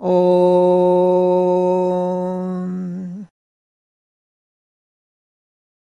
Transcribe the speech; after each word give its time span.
Om. 0.00 0.48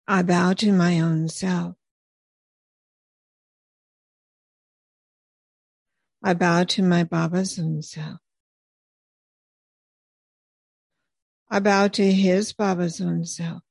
I 0.08 0.22
bow 0.22 0.54
to 0.54 0.72
my 0.72 1.00
own 1.00 1.28
self. 1.30 1.74
I 6.28 6.34
bow 6.34 6.64
to 6.64 6.82
my 6.82 7.04
Baba's 7.04 7.60
own 7.60 7.84
self. 7.84 8.18
I 11.52 11.60
bow 11.60 11.88
to 11.90 12.12
his 12.12 12.52
Baba's 12.52 13.00
own 13.00 13.26
self. 13.26 13.62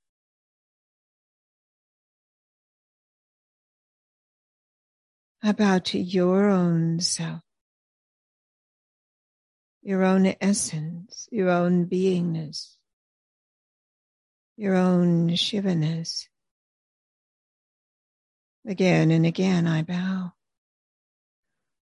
I 5.43 5.51
bow 5.51 5.81
to 5.81 5.99
your 5.99 6.49
own 6.49 7.01
self, 7.01 7.41
your 9.83 10.05
own 10.05 10.33
essence, 10.41 11.27
your 11.33 11.51
own 11.51 11.87
beingness, 11.87 12.77
your 14.57 14.77
own 14.77 15.31
Shivaness. 15.31 16.29
Again 18.65 19.11
and 19.11 19.27
again 19.27 19.67
I 19.67 19.83
bow. 19.83 20.34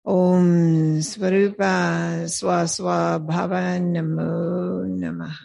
Om 0.04 0.98
Svarupa 0.98 2.24
Swaswa 2.26 3.24
Namo 3.24 4.84
Namaha. 4.84 5.36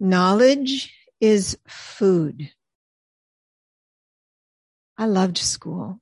Knowledge 0.00 0.94
is 1.20 1.58
food. 1.68 2.50
I 4.96 5.04
loved 5.04 5.36
school. 5.36 6.00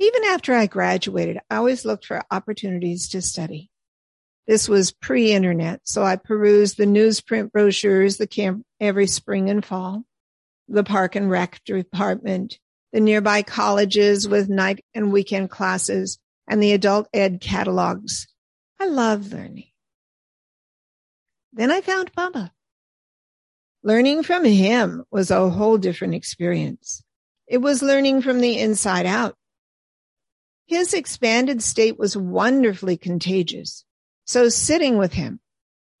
Even 0.00 0.24
after 0.24 0.52
I 0.52 0.66
graduated, 0.66 1.38
I 1.48 1.56
always 1.56 1.84
looked 1.84 2.06
for 2.06 2.24
opportunities 2.32 3.08
to 3.10 3.22
study. 3.22 3.70
This 4.48 4.68
was 4.68 4.90
pre-internet, 4.90 5.80
so 5.84 6.02
I 6.02 6.16
perused 6.16 6.76
the 6.76 6.86
newsprint 6.86 7.52
brochures 7.52 8.16
the 8.16 8.26
camp 8.26 8.64
every 8.80 9.06
spring 9.06 9.48
and 9.48 9.64
fall, 9.64 10.02
the 10.66 10.84
park 10.84 11.14
and 11.14 11.30
rec 11.30 11.60
department, 11.64 12.58
the 12.92 13.00
nearby 13.00 13.42
colleges 13.42 14.28
with 14.28 14.48
night 14.48 14.84
and 14.94 15.12
weekend 15.12 15.50
classes, 15.50 16.18
and 16.48 16.62
the 16.62 16.72
adult 16.72 17.08
ed 17.12 17.40
catalogs. 17.40 18.26
I 18.80 18.86
love 18.86 19.32
learning. 19.32 19.68
Then 21.52 21.70
I 21.70 21.80
found 21.80 22.12
Baba. 22.12 22.52
Learning 23.82 24.22
from 24.22 24.44
him 24.44 25.04
was 25.10 25.30
a 25.30 25.48
whole 25.48 25.78
different 25.78 26.14
experience. 26.14 27.02
It 27.46 27.58
was 27.58 27.82
learning 27.82 28.22
from 28.22 28.40
the 28.40 28.58
inside 28.58 29.06
out. 29.06 29.36
His 30.66 30.94
expanded 30.94 31.62
state 31.62 31.98
was 31.98 32.16
wonderfully 32.16 32.96
contagious. 32.96 33.84
So 34.24 34.48
sitting 34.48 34.98
with 34.98 35.12
him, 35.12 35.40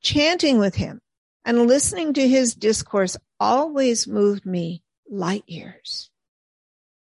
chanting 0.02 0.58
with 0.58 0.74
him, 0.74 1.00
and 1.44 1.68
listening 1.68 2.14
to 2.14 2.28
his 2.28 2.54
discourse 2.54 3.16
always 3.38 4.08
moved 4.08 4.44
me 4.44 4.82
light 5.08 5.44
years 5.46 6.10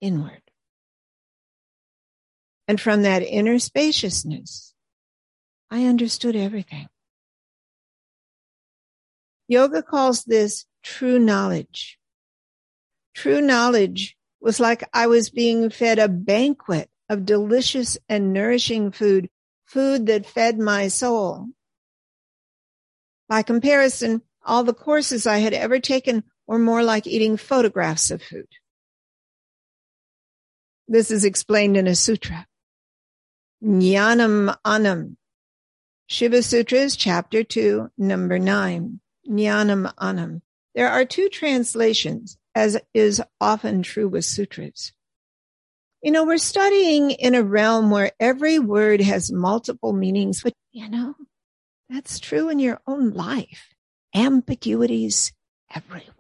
inward. 0.01 0.41
And 2.67 2.79
from 2.79 3.03
that 3.03 3.23
inner 3.23 3.59
spaciousness, 3.59 4.73
I 5.71 5.85
understood 5.85 6.35
everything. 6.35 6.87
Yoga 9.47 9.81
calls 9.81 10.25
this 10.25 10.65
true 10.83 11.19
knowledge. 11.19 11.97
True 13.13 13.41
knowledge 13.41 14.17
was 14.41 14.59
like 14.59 14.83
I 14.93 15.07
was 15.07 15.29
being 15.29 15.69
fed 15.69 15.99
a 15.99 16.09
banquet 16.09 16.89
of 17.09 17.25
delicious 17.25 17.97
and 18.09 18.33
nourishing 18.33 18.91
food, 18.91 19.29
food 19.65 20.05
that 20.07 20.25
fed 20.25 20.59
my 20.59 20.89
soul. 20.89 21.47
By 23.29 23.43
comparison, 23.43 24.21
all 24.45 24.63
the 24.63 24.73
courses 24.73 25.25
I 25.25 25.39
had 25.39 25.53
ever 25.53 25.79
taken 25.79 26.23
were 26.45 26.59
more 26.59 26.83
like 26.83 27.07
eating 27.07 27.37
photographs 27.37 28.11
of 28.11 28.21
food. 28.21 28.47
This 30.87 31.11
is 31.11 31.25
explained 31.25 31.75
in 31.75 31.87
a 31.87 31.95
sutra. 31.95 32.47
Jnanam 33.63 34.55
Anam. 34.63 35.17
Shiva 36.07 36.41
Sutras, 36.41 36.95
chapter 36.95 37.43
2, 37.43 37.89
number 37.97 38.39
9. 38.39 38.99
Jnanam 39.27 39.91
Anam. 39.99 40.41
There 40.75 40.87
are 40.89 41.03
two 41.03 41.27
translations, 41.27 42.37
as 42.55 42.79
is 42.93 43.21
often 43.41 43.81
true 43.81 44.07
with 44.07 44.23
sutras. 44.23 44.93
You 46.01 46.11
know, 46.11 46.23
we're 46.23 46.37
studying 46.37 47.11
in 47.11 47.35
a 47.35 47.43
realm 47.43 47.89
where 47.89 48.11
every 48.19 48.59
word 48.59 49.01
has 49.01 49.31
multiple 49.31 49.91
meanings, 49.91 50.41
but 50.43 50.53
you 50.71 50.87
know, 50.87 51.15
that's 51.89 52.19
true 52.19 52.49
in 52.49 52.59
your 52.59 52.79
own 52.87 53.09
life. 53.09 53.73
Ambiguities 54.15 55.33
everywhere. 55.73 56.13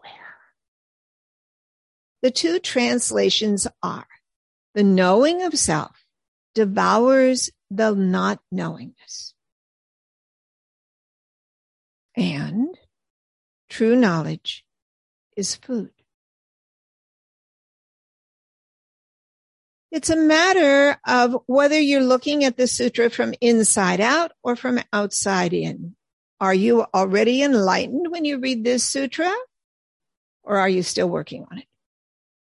The 2.21 2.31
two 2.31 2.59
translations 2.59 3.67
are 3.81 4.07
the 4.77 4.83
knowing 4.83 5.41
of 5.41 5.57
self 5.57 6.05
devours 6.53 7.49
the 7.71 7.95
not 7.95 8.39
knowingness. 8.51 9.33
And 12.15 12.77
true 13.71 13.95
knowledge 13.95 14.63
is 15.35 15.55
food. 15.55 15.89
It's 19.89 20.11
a 20.11 20.15
matter 20.15 20.99
of 21.07 21.35
whether 21.47 21.79
you're 21.79 22.03
looking 22.03 22.43
at 22.43 22.55
the 22.55 22.67
sutra 22.67 23.09
from 23.09 23.33
inside 23.41 23.99
out 23.99 24.31
or 24.43 24.55
from 24.55 24.79
outside 24.93 25.53
in. 25.53 25.95
Are 26.39 26.53
you 26.53 26.85
already 26.93 27.41
enlightened 27.41 28.11
when 28.11 28.25
you 28.25 28.37
read 28.37 28.63
this 28.63 28.83
sutra? 28.83 29.33
Or 30.43 30.59
are 30.59 30.69
you 30.69 30.83
still 30.83 31.09
working 31.09 31.47
on 31.49 31.57
it? 31.57 31.65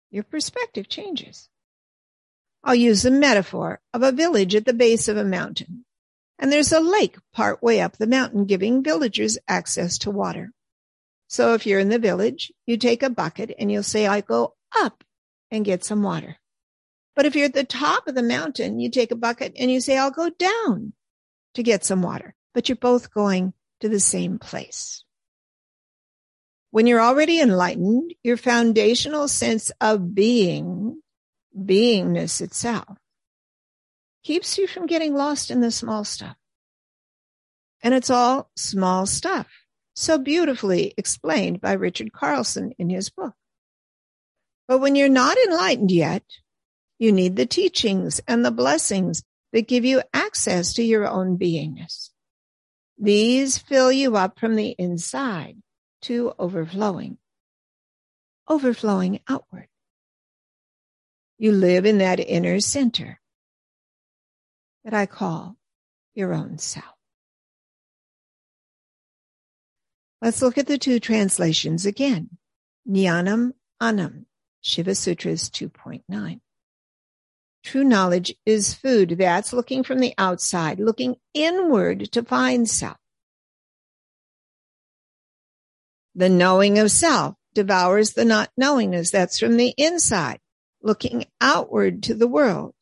Your 0.09 0.23
perspective 0.23 0.87
changes. 0.87 1.49
I'll 2.63 2.75
use 2.75 3.01
the 3.03 3.11
metaphor 3.11 3.81
of 3.93 4.03
a 4.03 4.11
village 4.11 4.55
at 4.55 4.65
the 4.65 4.73
base 4.73 5.07
of 5.07 5.17
a 5.17 5.25
mountain. 5.25 5.85
And 6.39 6.51
there's 6.51 6.71
a 6.71 6.79
lake 6.79 7.17
part 7.33 7.61
way 7.61 7.81
up 7.81 7.97
the 7.97 8.07
mountain 8.07 8.45
giving 8.45 8.83
villagers 8.83 9.37
access 9.47 9.97
to 9.99 10.11
water. 10.11 10.51
So 11.27 11.53
if 11.53 11.65
you're 11.65 11.79
in 11.79 11.89
the 11.89 11.99
village, 11.99 12.51
you 12.65 12.77
take 12.77 13.03
a 13.03 13.09
bucket 13.09 13.53
and 13.57 13.71
you'll 13.71 13.83
say, 13.83 14.07
I 14.07 14.21
go 14.21 14.55
up 14.75 15.03
and 15.51 15.65
get 15.65 15.83
some 15.83 16.03
water. 16.03 16.37
But 17.15 17.25
if 17.25 17.35
you're 17.35 17.45
at 17.45 17.53
the 17.53 17.63
top 17.63 18.07
of 18.07 18.15
the 18.15 18.23
mountain, 18.23 18.79
you 18.79 18.89
take 18.89 19.11
a 19.11 19.15
bucket 19.15 19.53
and 19.57 19.69
you 19.69 19.81
say, 19.81 19.97
I'll 19.97 20.11
go 20.11 20.29
down 20.29 20.93
to 21.53 21.63
get 21.63 21.83
some 21.83 22.01
water. 22.01 22.33
But 22.53 22.69
you're 22.69 22.75
both 22.75 23.13
going 23.13 23.53
to 23.81 23.89
the 23.89 23.99
same 23.99 24.39
place. 24.39 25.03
When 26.71 26.87
you're 26.87 27.01
already 27.01 27.39
enlightened, 27.39 28.15
your 28.23 28.37
foundational 28.37 29.27
sense 29.27 29.71
of 29.79 30.15
being, 30.15 31.02
beingness 31.57 32.41
itself, 32.41 32.97
keeps 34.23 34.57
you 34.57 34.67
from 34.67 34.85
getting 34.85 35.13
lost 35.13 35.51
in 35.51 35.61
the 35.61 35.71
small 35.71 36.03
stuff. 36.03 36.35
And 37.81 37.93
it's 37.93 38.09
all 38.09 38.49
small 38.55 39.05
stuff, 39.05 39.47
so 39.93 40.17
beautifully 40.17 40.93
explained 40.97 41.59
by 41.61 41.73
Richard 41.73 42.13
Carlson 42.13 42.73
in 42.77 42.89
his 42.89 43.09
book. 43.09 43.33
But 44.67 44.79
when 44.79 44.95
you're 44.95 45.09
not 45.09 45.37
enlightened 45.37 45.91
yet, 45.91 46.23
you 46.97 47.11
need 47.11 47.35
the 47.35 47.45
teachings 47.45 48.21
and 48.27 48.45
the 48.45 48.51
blessings 48.51 49.23
that 49.51 49.67
give 49.67 49.83
you 49.83 50.01
access 50.13 50.73
to 50.73 50.83
your 50.83 51.07
own 51.07 51.37
beingness. 51.37 52.09
These 52.97 53.57
fill 53.57 53.91
you 53.91 54.15
up 54.15 54.39
from 54.39 54.55
the 54.55 54.69
inside 54.77 55.57
to 56.03 56.33
overflowing, 56.39 57.17
overflowing 58.47 59.19
outward. 59.27 59.67
You 61.43 61.51
live 61.51 61.85
in 61.85 61.97
that 61.97 62.21
inner 62.21 62.61
center 62.61 63.19
that 64.85 64.93
I 64.93 65.05
call 65.05 65.57
your 66.15 66.33
own 66.33 66.57
self. 66.57 66.85
Let's 70.21 70.41
look 70.41 70.57
at 70.57 70.67
the 70.67 70.77
two 70.77 71.01
translations 71.01 71.85
again. 71.85 72.37
Jnanam 72.89 73.51
Anam, 73.81 74.25
Shiva 74.61 74.95
Sutras 74.95 75.49
2.9. 75.49 76.39
True 77.65 77.83
knowledge 77.83 78.33
is 78.45 78.73
food. 78.73 79.09
That's 79.09 79.51
looking 79.51 79.83
from 79.83 79.99
the 79.99 80.13
outside, 80.17 80.79
looking 80.79 81.17
inward 81.33 82.09
to 82.13 82.23
find 82.23 82.69
self. 82.69 82.95
The 86.15 86.29
knowing 86.29 86.79
of 86.79 86.89
self 86.89 87.35
devours 87.53 88.13
the 88.13 88.23
not 88.23 88.49
knowingness. 88.55 89.11
That's 89.11 89.39
from 89.39 89.57
the 89.57 89.73
inside, 89.77 90.39
looking 90.83 91.25
outward 91.41 92.03
to 92.03 92.13
the 92.13 92.27
world. 92.27 92.73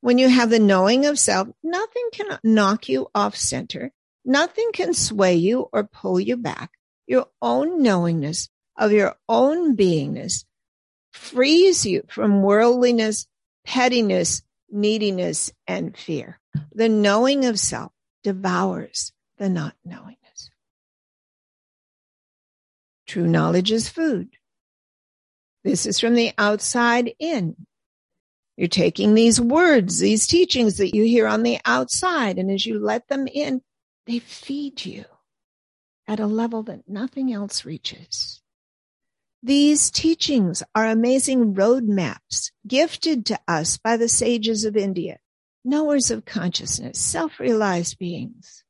When 0.00 0.18
you 0.18 0.28
have 0.28 0.50
the 0.50 0.58
knowing 0.58 1.04
of 1.06 1.18
self, 1.18 1.48
nothing 1.62 2.08
can 2.12 2.38
knock 2.42 2.88
you 2.88 3.08
off 3.14 3.36
center. 3.36 3.92
Nothing 4.24 4.70
can 4.72 4.94
sway 4.94 5.34
you 5.34 5.68
or 5.72 5.84
pull 5.84 6.18
you 6.18 6.36
back. 6.36 6.70
Your 7.06 7.26
own 7.42 7.82
knowingness 7.82 8.48
of 8.76 8.92
your 8.92 9.16
own 9.28 9.76
beingness 9.76 10.44
frees 11.12 11.84
you 11.84 12.04
from 12.08 12.42
worldliness 12.42 13.26
pettiness, 13.64 14.42
neediness, 14.70 15.52
and 15.66 15.96
fear. 15.96 16.40
The 16.74 16.88
knowing 16.88 17.44
of 17.44 17.58
self 17.58 17.92
devours 18.22 19.12
the 19.38 19.48
not 19.48 19.74
knowingness. 19.84 20.50
True 23.06 23.26
knowledge 23.26 23.72
is 23.72 23.88
food. 23.88 24.36
This 25.64 25.86
is 25.86 26.00
from 26.00 26.14
the 26.14 26.32
outside 26.38 27.14
in. 27.18 27.56
You're 28.56 28.68
taking 28.68 29.14
these 29.14 29.40
words, 29.40 29.98
these 29.98 30.26
teachings 30.26 30.76
that 30.76 30.94
you 30.94 31.04
hear 31.04 31.26
on 31.26 31.42
the 31.42 31.58
outside, 31.64 32.38
and 32.38 32.50
as 32.50 32.66
you 32.66 32.78
let 32.78 33.08
them 33.08 33.26
in, 33.26 33.62
they 34.06 34.18
feed 34.18 34.84
you 34.84 35.04
at 36.06 36.20
a 36.20 36.26
level 36.26 36.62
that 36.64 36.88
nothing 36.88 37.32
else 37.32 37.64
reaches. 37.64 38.42
These 39.42 39.90
teachings 39.90 40.62
are 40.74 40.86
amazing 40.86 41.54
roadmaps 41.54 42.50
gifted 42.66 43.26
to 43.26 43.40
us 43.48 43.78
by 43.78 43.96
the 43.96 44.08
sages 44.08 44.64
of 44.64 44.76
India, 44.76 45.18
knowers 45.64 46.10
of 46.10 46.24
consciousness, 46.24 47.00
self-realized 47.00 47.98
beings. 47.98 48.64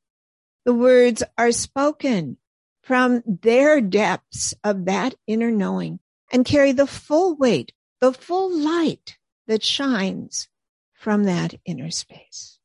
The 0.65 0.75
words 0.75 1.23
are 1.37 1.53
spoken 1.53 2.37
from 2.83 3.23
their 3.27 3.81
depths 3.81 4.55
of 4.63 4.85
that 4.87 5.15
inner 5.27 5.51
knowing 5.51 5.99
and 6.33 6.45
carry 6.45 6.73
the 6.73 6.87
full 6.87 7.37
weight, 7.37 7.73
the 8.01 8.13
full 8.13 8.51
light 8.59 9.19
that 9.47 9.63
shines 9.63 10.49
from 10.95 11.25
that 11.25 11.55
inner 11.65 11.91
space. 11.91 12.59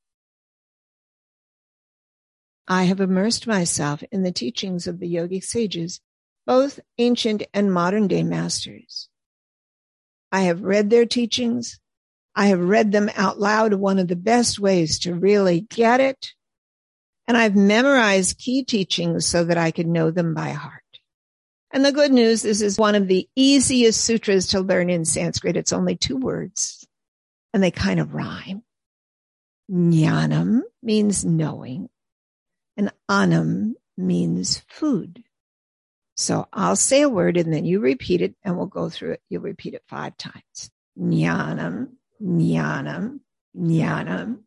I 2.68 2.84
have 2.86 3.00
immersed 3.00 3.46
myself 3.46 4.04
in 4.12 4.24
the 4.24 4.31
teachings 4.31 4.88
of 4.88 5.00
the 5.00 5.14
yogic 5.14 5.44
sages 5.44 6.02
both 6.48 6.80
ancient 6.98 7.44
and 7.54 7.72
modern 7.72 8.08
day 8.08 8.24
masters. 8.24 9.10
I 10.31 10.42
have 10.42 10.62
read 10.63 10.90
their 10.90 11.06
teachings. 11.06 11.80
I 12.36 12.48
have 12.48 12.60
read 12.60 12.92
them 12.92 13.10
out 13.16 13.40
loud, 13.40 13.74
one 13.74 14.00
of 14.00 14.08
the 14.08 14.16
best 14.16 14.58
ways 14.58 15.00
to 15.00 15.13
really 15.13 15.62
get 15.62 16.00
it. 16.00 16.34
And 17.28 17.36
I've 17.36 17.56
memorized 17.56 18.38
key 18.38 18.63
teachings 18.63 19.25
so 19.25 19.44
that 19.44 19.58
I 19.58 19.72
could 19.72 19.88
know 19.88 20.10
them 20.10 20.34
by 20.34 20.50
heart. 20.50 20.84
And 21.72 21.84
the 21.84 21.92
good 21.92 22.12
news 22.12 22.46
is, 22.46 22.62
is 22.62 22.78
one 22.78 22.96
of 22.96 23.08
the 23.08 23.28
easiest 23.36 24.04
sutras 24.04 24.48
to 24.48 24.62
learn 24.62 24.90
in 24.90 25.04
Sanskrit. 25.06 25.58
It's 25.58 25.74
only 25.74 25.96
two 25.96 26.18
words 26.18 26.88
and 27.54 27.62
they 27.62 27.72
kind 27.72 28.00
of 28.00 28.14
rhyme. 28.14 28.64
Jnanam 29.69 30.62
means 30.81 31.25
knowing 31.25 31.90
and 32.78 32.91
anam 33.10 33.75
means 33.98 34.63
food. 34.70 35.24
So 36.15 36.48
I'll 36.53 36.75
say 36.75 37.01
a 37.01 37.10
word 37.10 37.38
and 37.38 37.53
then 37.53 37.65
you 37.65 37.80
repeat 37.80 38.22
it 38.22 38.36
and 38.44 38.58
we'll 38.58 38.68
go 38.68 38.89
through 38.89 39.13
it. 39.13 39.22
You'll 39.30 39.41
repeat 39.41 39.74
it 39.74 39.84
five 39.88 40.18
times. 40.18 40.72
Jnanam, 40.98 41.89
jnanam, 42.22 43.20
jnanam, 43.56 44.39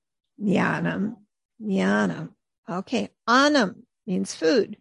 jnanam, 0.43 1.17
jnanam. 1.63 2.31
Okay. 2.69 3.11
Anam 3.29 3.87
means 4.07 4.35
food. 4.35 4.79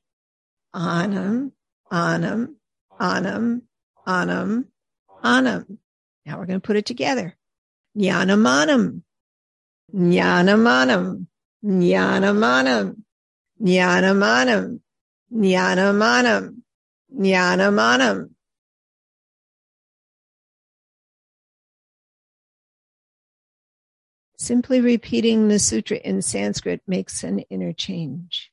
Anam, 0.73 1.51
anam, 1.91 2.55
anam, 2.99 3.63
anam, 4.05 4.67
anam. 5.23 5.79
Now 6.25 6.39
we're 6.39 6.45
going 6.45 6.61
to 6.61 6.65
put 6.65 6.77
it 6.77 6.85
together. 6.85 7.35
Jnanamanam, 7.97 9.01
jnanamanam, 9.93 11.27
jnanamanam, 11.63 12.95
jnanamanam, 13.61 14.79
jnanamanam. 15.33 16.55
Jnanamanam. 17.11 18.29
Simply 24.37 24.79
repeating 24.79 25.47
the 25.47 25.59
sutra 25.59 25.97
in 25.97 26.21
Sanskrit 26.21 26.81
makes 26.87 27.23
an 27.23 27.39
interchange. 27.49 28.51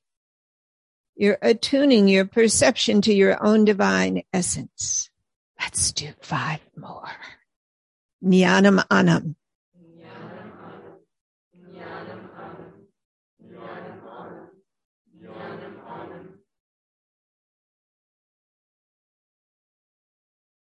You're 1.17 1.39
attuning 1.41 2.09
your 2.09 2.27
perception 2.27 3.01
to 3.03 3.15
your 3.15 3.43
own 3.43 3.65
divine 3.65 4.23
essence. 4.35 5.09
Let's 5.59 5.93
do 5.93 6.13
five 6.21 6.61
more. 6.77 7.11
Jnanam 8.23 8.85
anam. 8.91 9.37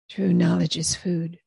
True 0.10 0.34
knowledge 0.34 0.75
is 0.75 0.96
food. 0.96 1.39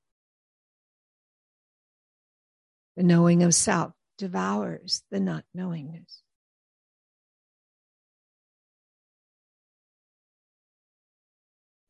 The 2.96 3.02
knowing 3.02 3.42
of 3.42 3.52
self 3.52 3.92
devours 4.16 5.02
the 5.10 5.18
not 5.18 5.44
knowingness. 5.52 6.21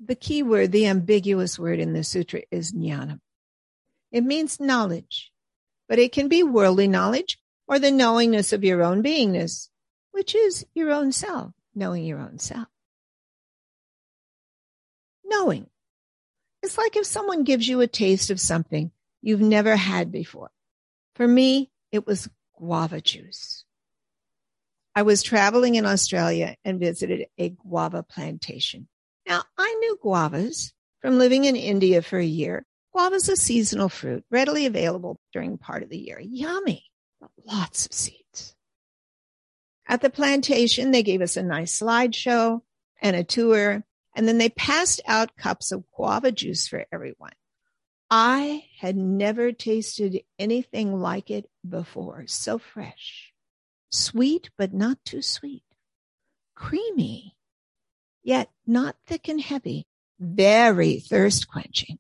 The 0.04 0.14
key 0.16 0.42
word, 0.42 0.72
the 0.72 0.86
ambiguous 0.86 1.58
word 1.58 1.78
in 1.78 1.92
the 1.92 2.02
sutra 2.02 2.42
is 2.50 2.72
jnana. 2.72 3.20
It 4.10 4.24
means 4.24 4.58
knowledge, 4.58 5.30
but 5.88 6.00
it 6.00 6.12
can 6.12 6.28
be 6.28 6.42
worldly 6.42 6.88
knowledge 6.88 7.38
or 7.68 7.78
the 7.78 7.92
knowingness 7.92 8.52
of 8.52 8.64
your 8.64 8.82
own 8.82 9.02
beingness, 9.02 9.68
which 10.10 10.34
is 10.34 10.66
your 10.74 10.90
own 10.90 11.12
self, 11.12 11.52
knowing 11.74 12.04
your 12.04 12.18
own 12.18 12.38
self. 12.38 12.66
Knowing. 15.24 15.68
It's 16.62 16.76
like 16.76 16.96
if 16.96 17.06
someone 17.06 17.44
gives 17.44 17.68
you 17.68 17.80
a 17.80 17.86
taste 17.86 18.30
of 18.30 18.40
something 18.40 18.90
you've 19.20 19.40
never 19.40 19.76
had 19.76 20.10
before. 20.10 20.50
For 21.14 21.26
me, 21.26 21.70
it 21.92 22.06
was 22.06 22.28
guava 22.58 23.00
juice. 23.00 23.64
I 24.94 25.02
was 25.02 25.22
traveling 25.22 25.76
in 25.76 25.86
Australia 25.86 26.56
and 26.64 26.80
visited 26.80 27.26
a 27.38 27.50
guava 27.50 28.02
plantation. 28.02 28.88
Now, 29.26 29.44
I 29.56 29.71
knew 29.82 29.98
guavas 30.02 30.72
from 31.00 31.18
living 31.18 31.44
in 31.44 31.56
India 31.56 32.00
for 32.00 32.18
a 32.18 32.24
year. 32.24 32.64
Guava 32.92 33.16
is 33.16 33.28
a 33.28 33.36
seasonal 33.36 33.88
fruit, 33.88 34.24
readily 34.30 34.66
available 34.66 35.18
during 35.32 35.58
part 35.58 35.82
of 35.82 35.88
the 35.88 35.98
year. 35.98 36.20
Yummy, 36.20 36.84
lots 37.44 37.86
of 37.86 37.92
seeds. 37.92 38.54
At 39.88 40.00
the 40.00 40.10
plantation, 40.10 40.90
they 40.90 41.02
gave 41.02 41.20
us 41.20 41.36
a 41.36 41.42
nice 41.42 41.80
slideshow 41.80 42.60
and 43.00 43.16
a 43.16 43.24
tour, 43.24 43.84
and 44.14 44.28
then 44.28 44.38
they 44.38 44.50
passed 44.50 45.00
out 45.06 45.36
cups 45.36 45.72
of 45.72 45.84
guava 45.90 46.30
juice 46.30 46.68
for 46.68 46.86
everyone. 46.92 47.32
I 48.10 48.66
had 48.78 48.96
never 48.96 49.52
tasted 49.52 50.20
anything 50.38 51.00
like 51.00 51.30
it 51.30 51.50
before. 51.68 52.24
So 52.26 52.58
fresh, 52.58 53.32
sweet, 53.90 54.50
but 54.56 54.72
not 54.72 54.98
too 55.04 55.22
sweet, 55.22 55.64
creamy, 56.54 57.36
yet 58.22 58.50
not 58.66 58.96
thick 59.06 59.28
and 59.28 59.40
heavy, 59.40 59.86
very 60.18 61.00
thirst 61.00 61.48
quenching. 61.48 61.98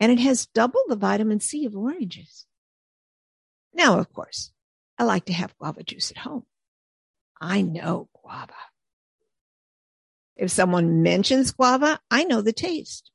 And 0.00 0.10
it 0.10 0.18
has 0.18 0.46
double 0.46 0.82
the 0.88 0.96
vitamin 0.96 1.40
C 1.40 1.64
of 1.66 1.76
oranges. 1.76 2.46
Now, 3.72 3.98
of 3.98 4.12
course, 4.12 4.52
I 4.98 5.04
like 5.04 5.26
to 5.26 5.32
have 5.32 5.56
guava 5.58 5.82
juice 5.82 6.10
at 6.10 6.18
home. 6.18 6.44
I 7.40 7.62
know 7.62 8.08
guava. 8.12 8.52
If 10.36 10.50
someone 10.50 11.02
mentions 11.02 11.52
guava, 11.52 12.00
I 12.10 12.24
know 12.24 12.40
the 12.40 12.52
taste. 12.52 13.10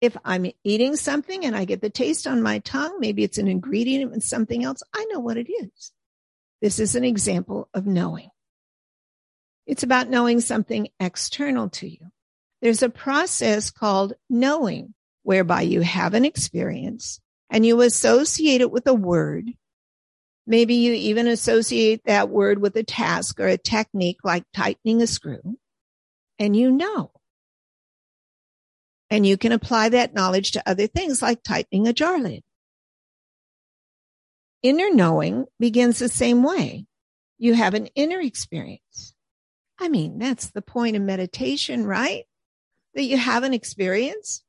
If 0.00 0.16
I'm 0.24 0.50
eating 0.64 0.96
something 0.96 1.44
and 1.44 1.54
I 1.54 1.64
get 1.64 1.82
the 1.82 1.90
taste 1.90 2.26
on 2.26 2.42
my 2.42 2.60
tongue, 2.60 2.98
maybe 3.00 3.22
it's 3.22 3.38
an 3.38 3.48
ingredient 3.48 4.14
in 4.14 4.20
something 4.20 4.64
else, 4.64 4.82
I 4.94 5.04
know 5.10 5.20
what 5.20 5.36
it 5.36 5.50
is. 5.50 5.92
This 6.62 6.78
is 6.78 6.94
an 6.94 7.04
example 7.04 7.68
of 7.74 7.86
knowing. 7.86 8.30
It's 9.66 9.82
about 9.82 10.08
knowing 10.08 10.40
something 10.40 10.88
external 10.98 11.68
to 11.70 11.88
you. 11.88 12.10
There's 12.62 12.82
a 12.82 12.90
process 12.90 13.70
called 13.70 14.14
knowing 14.28 14.94
whereby 15.22 15.62
you 15.62 15.80
have 15.80 16.14
an 16.14 16.24
experience 16.24 17.20
and 17.48 17.64
you 17.64 17.80
associate 17.80 18.60
it 18.60 18.70
with 18.70 18.86
a 18.86 18.94
word. 18.94 19.50
Maybe 20.46 20.74
you 20.74 20.92
even 20.92 21.26
associate 21.26 22.02
that 22.04 22.28
word 22.28 22.60
with 22.60 22.76
a 22.76 22.82
task 22.82 23.38
or 23.40 23.46
a 23.46 23.58
technique 23.58 24.18
like 24.24 24.44
tightening 24.54 25.02
a 25.02 25.06
screw 25.06 25.58
and 26.38 26.56
you 26.56 26.70
know. 26.70 27.12
And 29.10 29.26
you 29.26 29.36
can 29.36 29.52
apply 29.52 29.90
that 29.90 30.14
knowledge 30.14 30.52
to 30.52 30.68
other 30.68 30.86
things 30.86 31.20
like 31.20 31.42
tightening 31.42 31.88
a 31.88 31.92
jar 31.92 32.18
lid. 32.18 32.42
Inner 34.62 34.92
knowing 34.92 35.46
begins 35.58 35.98
the 35.98 36.08
same 36.08 36.42
way. 36.42 36.86
You 37.38 37.54
have 37.54 37.74
an 37.74 37.86
inner 37.94 38.20
experience. 38.20 39.09
I 39.80 39.88
mean, 39.88 40.18
that's 40.18 40.50
the 40.50 40.62
point 40.62 40.94
of 40.94 41.02
meditation, 41.02 41.86
right? 41.86 42.24
That 42.94 43.04
you 43.04 43.16
have 43.16 43.44
an 43.44 43.54
experience. 43.54 44.42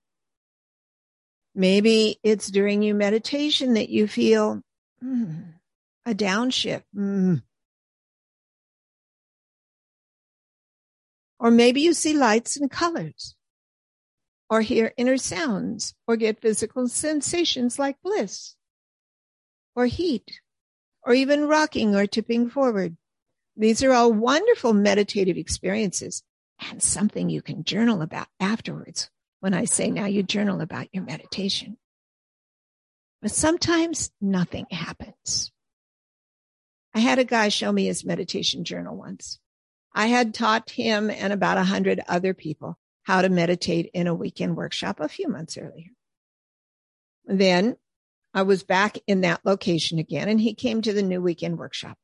Maybe 1.55 2.19
it's 2.21 2.51
during 2.51 2.83
your 2.83 2.95
meditation 2.95 3.73
that 3.75 3.89
you 3.89 4.07
feel 4.07 4.61
mm, 5.03 5.53
a 6.05 6.13
downshift. 6.13 6.83
Mm. 6.95 7.43
Or 11.39 11.49
maybe 11.49 11.81
you 11.81 11.93
see 11.93 12.13
lights 12.13 12.57
and 12.57 12.69
colors 12.69 13.35
or 14.49 14.61
hear 14.61 14.93
inner 14.97 15.17
sounds 15.17 15.95
or 16.07 16.17
get 16.17 16.41
physical 16.41 16.87
sensations 16.89 17.79
like 17.79 17.95
bliss 18.03 18.55
or 19.75 19.85
heat 19.85 20.41
or 21.03 21.13
even 21.13 21.47
rocking 21.47 21.95
or 21.95 22.05
tipping 22.05 22.49
forward. 22.49 22.97
These 23.55 23.83
are 23.83 23.93
all 23.93 24.11
wonderful 24.11 24.73
meditative 24.73 25.37
experiences 25.37 26.23
and 26.69 26.81
something 26.81 27.29
you 27.29 27.41
can 27.41 27.63
journal 27.63 28.01
about 28.01 28.27
afterwards 28.39 29.09
when 29.39 29.53
I 29.53 29.65
say 29.65 29.89
now 29.89 30.05
you 30.05 30.23
journal 30.23 30.61
about 30.61 30.87
your 30.93 31.03
meditation. 31.03 31.77
But 33.21 33.31
sometimes 33.31 34.11
nothing 34.21 34.65
happens. 34.71 35.51
I 36.93 36.99
had 36.99 37.19
a 37.19 37.23
guy 37.23 37.49
show 37.49 37.71
me 37.71 37.85
his 37.85 38.05
meditation 38.05 38.63
journal 38.63 38.95
once. 38.95 39.39
I 39.93 40.07
had 40.07 40.33
taught 40.33 40.69
him 40.69 41.09
and 41.09 41.33
about 41.33 41.57
a 41.57 41.63
hundred 41.63 42.01
other 42.07 42.33
people 42.33 42.77
how 43.03 43.21
to 43.21 43.29
meditate 43.29 43.89
in 43.93 44.07
a 44.07 44.13
weekend 44.13 44.55
workshop 44.55 44.99
a 44.99 45.09
few 45.09 45.27
months 45.27 45.57
earlier. 45.57 45.89
Then 47.25 47.77
I 48.33 48.43
was 48.43 48.63
back 48.63 48.97
in 49.07 49.21
that 49.21 49.41
location 49.43 49.99
again 49.99 50.29
and 50.29 50.39
he 50.39 50.53
came 50.53 50.81
to 50.81 50.93
the 50.93 51.01
new 51.01 51.21
weekend 51.21 51.57
workshop. 51.57 51.97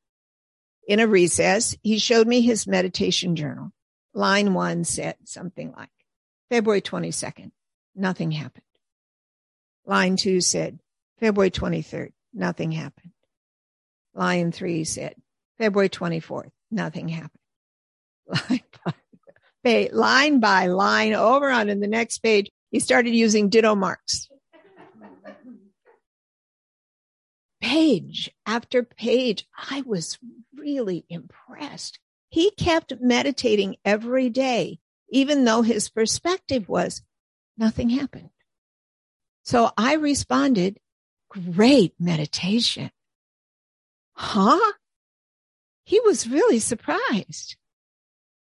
In 0.87 0.99
a 1.01 1.07
recess, 1.07 1.75
he 1.83 1.99
showed 1.99 2.27
me 2.27 2.41
his 2.41 2.65
meditation 2.65 3.35
journal. 3.35 3.71
Line 4.13 4.53
one 4.53 4.85
said 4.85 5.17
something 5.25 5.73
like 5.75 5.89
February 6.49 6.81
22nd, 6.81 7.51
nothing 7.93 8.31
happened. 8.31 8.63
Line 9.85 10.15
two 10.15 10.41
said 10.41 10.79
February 11.19 11.51
23rd, 11.51 12.13
nothing 12.33 12.71
happened. 12.71 13.11
Line 14.15 14.51
three 14.51 14.85
said 14.85 15.15
February 15.57 15.89
24th, 15.89 16.51
nothing 16.71 17.09
happened. 17.09 17.31
Line 18.27 18.63
five 18.71 18.93
line 19.91 20.39
by 20.39 20.67
line 20.67 21.13
over 21.13 21.49
on 21.49 21.69
in 21.69 21.81
the 21.81 21.87
next 21.87 22.19
page, 22.19 22.49
he 22.71 22.79
started 22.79 23.13
using 23.13 23.49
ditto 23.49 23.75
marks. 23.75 24.29
Page 27.61 28.31
after 28.45 28.83
page, 28.83 29.47
I 29.69 29.81
was 29.81 30.19
really 30.55 31.05
impressed. 31.09 31.99
He 32.29 32.51
kept 32.51 32.93
meditating 33.01 33.77
every 33.83 34.29
day, 34.29 34.79
even 35.09 35.45
though 35.45 35.61
his 35.61 35.89
perspective 35.89 36.69
was 36.69 37.01
nothing 37.57 37.89
happened. 37.89 38.29
So 39.43 39.71
I 39.77 39.93
responded, 39.93 40.79
great 41.29 41.93
meditation. 41.99 42.91
Huh? 44.13 44.73
He 45.83 45.99
was 46.01 46.27
really 46.27 46.59
surprised. 46.59 47.55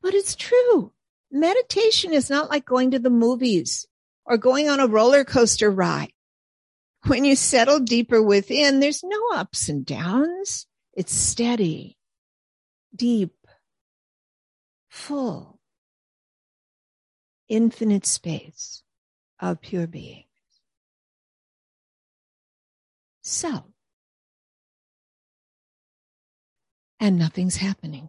But 0.00 0.14
it's 0.14 0.36
true 0.36 0.92
meditation 1.34 2.12
is 2.12 2.30
not 2.30 2.48
like 2.48 2.64
going 2.64 2.92
to 2.92 2.98
the 2.98 3.10
movies 3.10 3.86
or 4.24 4.38
going 4.38 4.68
on 4.68 4.80
a 4.80 4.86
roller 4.86 5.24
coaster 5.24 5.70
ride. 5.70 6.12
When 7.06 7.24
you 7.24 7.36
settle 7.36 7.80
deeper 7.80 8.22
within, 8.22 8.80
there's 8.80 9.04
no 9.04 9.20
ups 9.34 9.68
and 9.68 9.84
downs. 9.84 10.66
It's 10.94 11.12
steady, 11.14 11.98
deep, 12.94 13.34
full, 14.88 15.60
infinite 17.48 18.06
space 18.06 18.82
of 19.38 19.60
pure 19.60 19.86
being. 19.86 20.24
So, 23.20 23.64
and 27.00 27.18
nothing's 27.18 27.56
happening 27.56 28.08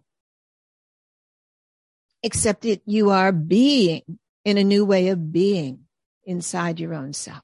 except 2.23 2.61
that 2.61 2.81
you 2.85 3.09
are 3.09 3.31
being 3.31 4.01
in 4.45 4.57
a 4.57 4.63
new 4.63 4.85
way 4.85 5.09
of 5.09 5.31
being 5.31 5.81
inside 6.23 6.79
your 6.79 6.93
own 6.93 7.13
self. 7.13 7.43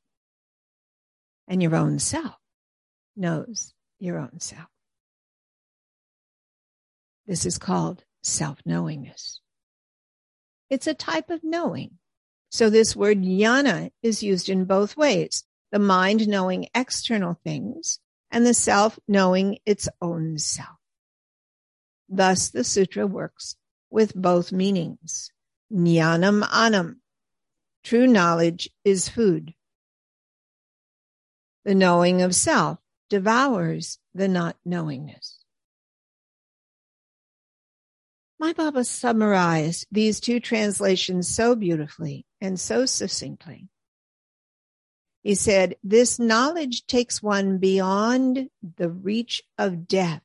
And 1.51 1.61
your 1.61 1.75
own 1.75 1.99
self 1.99 2.37
knows 3.17 3.73
your 3.99 4.17
own 4.17 4.39
self. 4.39 4.69
This 7.27 7.45
is 7.45 7.57
called 7.57 8.05
self 8.23 8.59
knowingness. 8.65 9.41
It's 10.69 10.87
a 10.87 10.93
type 10.93 11.29
of 11.29 11.43
knowing. 11.43 11.97
So 12.51 12.69
this 12.69 12.95
word 12.95 13.21
jnana 13.21 13.91
is 14.01 14.23
used 14.23 14.47
in 14.47 14.63
both 14.63 14.95
ways. 14.95 15.43
The 15.73 15.79
mind 15.79 16.25
knowing 16.25 16.69
external 16.73 17.37
things 17.43 17.99
and 18.31 18.45
the 18.45 18.53
self 18.53 18.97
knowing 19.05 19.57
its 19.65 19.89
own 20.01 20.37
self. 20.37 20.79
Thus 22.07 22.47
the 22.47 22.63
sutra 22.63 23.05
works 23.05 23.57
with 23.89 24.15
both 24.15 24.53
meanings. 24.53 25.33
Jnanam 25.69 26.47
anam. 26.49 27.01
True 27.83 28.07
knowledge 28.07 28.69
is 28.85 29.09
food. 29.09 29.53
The 31.63 31.75
knowing 31.75 32.21
of 32.21 32.33
self 32.33 32.79
devours 33.09 33.99
the 34.13 34.27
not 34.27 34.57
knowingness. 34.65 35.39
My 38.39 38.53
Baba 38.53 38.83
summarized 38.83 39.85
these 39.91 40.19
two 40.19 40.39
translations 40.39 41.27
so 41.27 41.55
beautifully 41.55 42.25
and 42.39 42.59
so 42.59 42.87
succinctly. 42.87 43.69
He 45.21 45.35
said, 45.35 45.75
this 45.83 46.17
knowledge 46.17 46.87
takes 46.87 47.21
one 47.21 47.59
beyond 47.59 48.49
the 48.77 48.89
reach 48.89 49.43
of 49.59 49.87
death, 49.87 50.23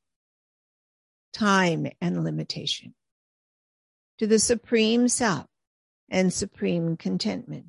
time, 1.35 1.89
and 2.01 2.25
limitation 2.25 2.95
to 4.19 4.27
the 4.27 4.39
Supreme 4.39 5.09
Self, 5.09 5.47
and 6.09 6.33
supreme 6.33 6.97
contentment. 6.97 7.67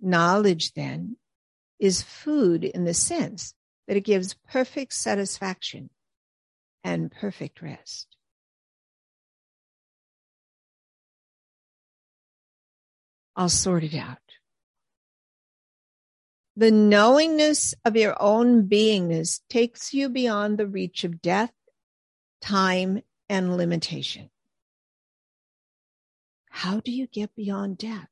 Knowledge 0.00 0.72
then 0.72 1.16
is 1.82 2.00
food 2.00 2.62
in 2.62 2.84
the 2.84 2.94
sense 2.94 3.54
that 3.88 3.96
it 3.96 4.02
gives 4.02 4.36
perfect 4.48 4.94
satisfaction 4.94 5.90
and 6.84 7.10
perfect 7.10 7.60
rest. 7.60 8.06
I'll 13.34 13.48
sort 13.48 13.82
it 13.82 13.96
out. 13.96 14.18
The 16.54 16.70
knowingness 16.70 17.74
of 17.84 17.96
your 17.96 18.14
own 18.22 18.68
beingness 18.68 19.40
takes 19.48 19.92
you 19.92 20.08
beyond 20.08 20.58
the 20.58 20.68
reach 20.68 21.02
of 21.02 21.20
death, 21.20 21.52
time, 22.40 23.02
and 23.28 23.56
limitation. 23.56 24.30
How 26.48 26.78
do 26.78 26.92
you 26.92 27.08
get 27.08 27.34
beyond 27.34 27.78
death? 27.78 28.11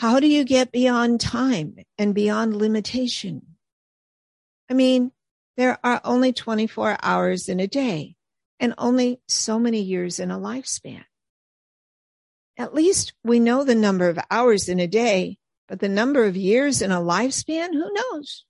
How 0.00 0.18
do 0.18 0.26
you 0.26 0.44
get 0.44 0.72
beyond 0.72 1.20
time 1.20 1.76
and 1.98 2.14
beyond 2.14 2.56
limitation? 2.56 3.56
I 4.70 4.72
mean, 4.72 5.12
there 5.58 5.78
are 5.84 6.00
only 6.04 6.32
24 6.32 6.96
hours 7.02 7.50
in 7.50 7.60
a 7.60 7.66
day 7.66 8.16
and 8.58 8.72
only 8.78 9.20
so 9.28 9.58
many 9.58 9.82
years 9.82 10.18
in 10.18 10.30
a 10.30 10.38
lifespan. 10.38 11.04
At 12.56 12.72
least 12.72 13.12
we 13.24 13.40
know 13.40 13.62
the 13.62 13.74
number 13.74 14.08
of 14.08 14.18
hours 14.30 14.70
in 14.70 14.80
a 14.80 14.86
day, 14.86 15.36
but 15.68 15.80
the 15.80 15.88
number 15.90 16.24
of 16.24 16.34
years 16.34 16.80
in 16.80 16.90
a 16.90 16.98
lifespan, 16.98 17.74
who 17.74 17.92
knows? 17.92 18.46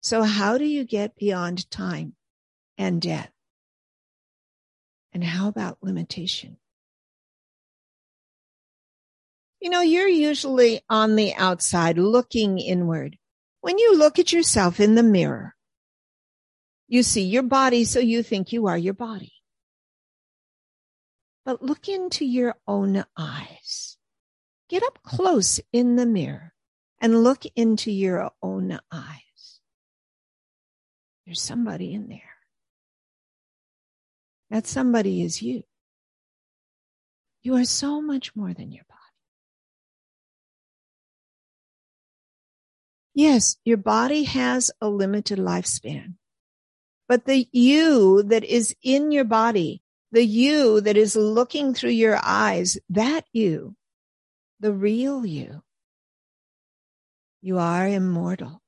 So 0.00 0.22
how 0.22 0.56
do 0.56 0.64
you 0.64 0.84
get 0.84 1.16
beyond 1.16 1.70
time 1.70 2.14
and 2.78 2.98
death? 3.02 3.30
And 5.12 5.22
how 5.22 5.48
about 5.48 5.82
limitation? 5.82 6.56
You 9.64 9.70
know, 9.70 9.80
you're 9.80 10.06
usually 10.06 10.82
on 10.90 11.16
the 11.16 11.34
outside 11.36 11.96
looking 11.96 12.58
inward. 12.58 13.16
When 13.62 13.78
you 13.78 13.96
look 13.96 14.18
at 14.18 14.30
yourself 14.30 14.78
in 14.78 14.94
the 14.94 15.02
mirror, 15.02 15.54
you 16.86 17.02
see 17.02 17.22
your 17.22 17.44
body, 17.44 17.86
so 17.86 17.98
you 17.98 18.22
think 18.22 18.52
you 18.52 18.66
are 18.66 18.76
your 18.76 18.92
body. 18.92 19.32
But 21.46 21.62
look 21.62 21.88
into 21.88 22.26
your 22.26 22.56
own 22.68 23.06
eyes. 23.16 23.96
Get 24.68 24.82
up 24.82 24.98
close 25.02 25.60
in 25.72 25.96
the 25.96 26.04
mirror 26.04 26.52
and 27.00 27.24
look 27.24 27.46
into 27.56 27.90
your 27.90 28.32
own 28.42 28.78
eyes. 28.92 29.60
There's 31.24 31.40
somebody 31.40 31.94
in 31.94 32.08
there. 32.10 32.20
That 34.50 34.66
somebody 34.66 35.22
is 35.22 35.40
you. 35.40 35.62
You 37.40 37.54
are 37.56 37.64
so 37.64 38.02
much 38.02 38.36
more 38.36 38.52
than 38.52 38.70
your 38.70 38.84
body. 38.84 38.93
Yes, 43.14 43.56
your 43.64 43.76
body 43.76 44.24
has 44.24 44.72
a 44.80 44.88
limited 44.88 45.38
lifespan, 45.38 46.14
but 47.08 47.26
the 47.26 47.48
you 47.52 48.24
that 48.24 48.42
is 48.42 48.74
in 48.82 49.12
your 49.12 49.24
body, 49.24 49.82
the 50.10 50.24
you 50.24 50.80
that 50.80 50.96
is 50.96 51.14
looking 51.14 51.74
through 51.74 51.90
your 51.90 52.18
eyes, 52.20 52.76
that 52.88 53.24
you, 53.32 53.76
the 54.58 54.72
real 54.72 55.24
you, 55.24 55.62
you 57.40 57.58
are 57.58 57.86
immortal. 57.86 58.60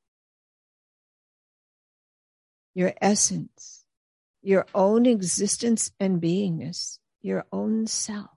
Your 2.74 2.92
essence, 3.00 3.84
your 4.42 4.66
own 4.74 5.06
existence 5.06 5.90
and 5.98 6.20
beingness, 6.22 6.98
your 7.20 7.46
own 7.50 7.88
self 7.88 8.30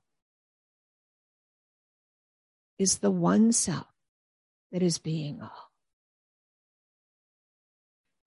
is 2.80 3.00
the 3.00 3.12
one 3.12 3.52
self 3.52 3.86
that 4.72 4.82
is 4.82 4.98
being 4.98 5.42
all. 5.42 5.69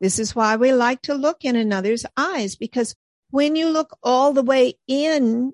This 0.03 0.19
is 0.19 0.35
why 0.35 0.57
we 0.57 0.73
like 0.73 1.01
to 1.03 1.15
look 1.15 1.45
in 1.45 1.55
another's 1.55 2.05
eyes 2.17 2.57
because 2.57 2.97
when 3.31 3.55
you 3.55 3.69
look 3.69 3.97
all 4.03 4.33
the 4.33 4.43
way 4.43 4.75
in, 4.89 5.53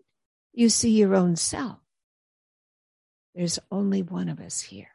you 0.54 0.70
see 0.70 0.90
your 0.92 1.14
own 1.14 1.36
self. 1.36 1.76
There's 3.34 3.58
only 3.70 4.00
one 4.00 4.30
of 4.30 4.40
us 4.40 4.62
here. 4.62 4.88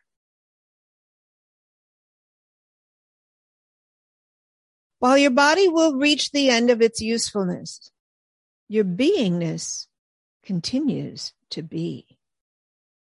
While 4.97 5.19
your 5.19 5.29
body 5.29 5.69
will 5.69 5.97
reach 5.97 6.31
the 6.31 6.49
end 6.49 6.71
of 6.71 6.81
its 6.81 6.99
usefulness, 6.99 7.91
your 8.67 8.85
beingness 8.85 9.85
continues 10.41 11.31
to 11.51 11.61
be. 11.61 12.17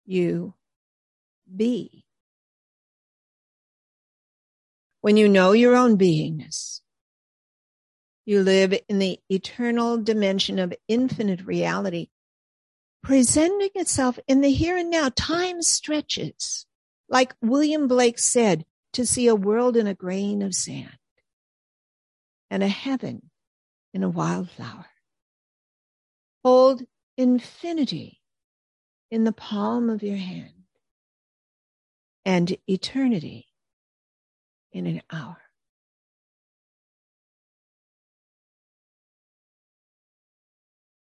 You 0.06 0.54
be 1.54 2.06
when 5.08 5.16
you 5.16 5.30
know 5.30 5.54
your 5.54 5.74
own 5.74 5.98
beingness. 5.98 6.82
You 8.26 8.44
live 8.44 8.78
in 8.90 9.00
the 9.00 9.18
eternal 9.30 9.98
dimension 9.98 10.60
of 10.60 10.74
infinite 10.90 11.46
reality, 11.46 12.10
presenting 13.04 13.70
itself 13.76 14.20
in 14.28 14.42
the 14.42 14.52
here 14.52 14.76
and 14.76 14.90
now. 14.90 15.08
Time 15.16 15.62
stretches, 15.62 16.66
like 17.08 17.34
William 17.42 17.88
Blake 17.88 18.20
said, 18.20 18.66
to 18.92 19.06
see 19.06 19.28
a 19.28 19.34
world 19.34 19.78
in 19.78 19.88
a 19.88 19.94
grain 19.94 20.42
of 20.42 20.54
sand 20.54 20.98
and 22.52 22.62
a 22.62 22.68
heaven 22.68 23.30
in 23.94 24.04
a 24.04 24.10
wildflower. 24.10 24.88
Hold 26.44 26.84
infinity 27.16 28.20
in 29.10 29.24
the 29.24 29.32
palm 29.32 29.90
of 29.90 30.04
your 30.04 30.18
hand 30.18 30.66
and 32.26 32.58
eternity 32.68 33.47
in 34.78 34.86
an 34.86 35.02
hour. 35.12 35.38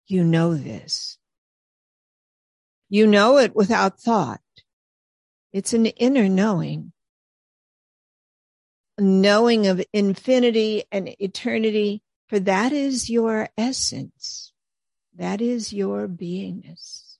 You 0.07 0.23
know 0.23 0.55
this. 0.55 1.17
You 2.89 3.05
know 3.05 3.37
it 3.37 3.53
without 3.53 3.99
thought. 3.99 4.39
It's 5.51 5.73
an 5.73 5.87
inner 5.87 6.29
knowing. 6.29 6.93
A 8.97 9.01
knowing 9.01 9.67
of 9.67 9.83
infinity 9.91 10.85
and 10.91 11.13
eternity, 11.19 12.01
for 12.29 12.39
that 12.39 12.71
is 12.71 13.09
your 13.09 13.49
essence. 13.57 14.53
That 15.15 15.41
is 15.41 15.73
your 15.73 16.07
beingness, 16.07 17.17